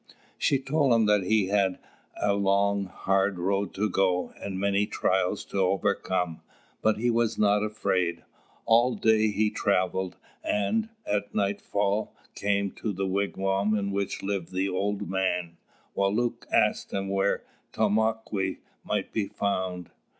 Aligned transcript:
She 0.39 0.57
told 0.57 0.91
him 0.95 1.05
that 1.05 1.25
he 1.25 1.49
had 1.49 1.77
a 2.19 2.33
long, 2.33 2.85
hard 2.85 3.37
road 3.37 3.71
to 3.75 3.87
go, 3.87 4.33
and 4.41 4.59
many 4.59 4.87
trials 4.87 5.45
to 5.45 5.59
overcome; 5.59 6.41
but 6.81 6.97
he 6.97 7.11
was 7.11 7.37
not 7.37 7.61
afraid. 7.63 8.23
All 8.65 8.95
day 8.95 9.27
he 9.27 9.51
travelled, 9.51 10.17
and, 10.43 10.89
at 11.05 11.35
night 11.35 11.61
fall, 11.61 12.15
came 12.33 12.71
to 12.81 12.89
a 12.97 13.05
wigwam 13.05 13.77
in 13.77 13.91
which 13.91 14.23
lived 14.23 14.51
an 14.55 14.69
old 14.69 15.07
man. 15.07 15.57
Wālūt 15.95 16.51
asked 16.51 16.91
him 16.91 17.07
where 17.07 17.43
Tomāquè 17.71 18.57
might 18.83 19.13
be 19.13 19.27
found. 19.27 19.91